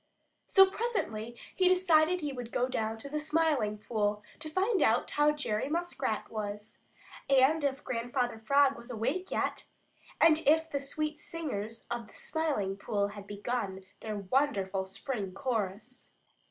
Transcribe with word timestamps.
So 0.47 0.65
presently 0.67 1.37
he 1.55 1.69
decided 1.69 2.21
that 2.21 2.25
he 2.25 2.33
would 2.33 2.51
go 2.51 2.67
down 2.67 2.97
to 2.97 3.07
the 3.07 3.19
Smiling 3.19 3.77
Pool 3.77 4.23
to 4.39 4.49
find 4.49 4.81
out 4.81 5.11
how 5.11 5.29
Jerry 5.31 5.69
Muskrat 5.69 6.31
was, 6.31 6.79
and 7.29 7.63
if 7.63 7.83
Grandfather 7.83 8.39
Frog 8.39 8.75
was 8.75 8.89
awake 8.89 9.29
yet, 9.29 9.65
and 10.19 10.39
if 10.47 10.71
the 10.71 10.79
sweet 10.79 11.19
singers 11.19 11.85
of 11.91 12.07
the 12.07 12.13
Smiling 12.13 12.77
Pool 12.77 13.09
had 13.09 13.27
begun 13.27 13.85
their 13.99 14.17
wonderful 14.17 14.85
spring 14.85 15.33
chorus. 15.35 16.09